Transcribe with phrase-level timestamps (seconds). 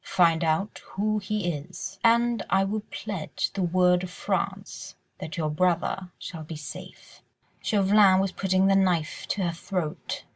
[0.15, 5.51] Find out who he is, and I will pledge the word of France that your
[5.51, 7.21] brother shall be safe."
[7.61, 10.23] Chauvelin was putting the knife to her throat.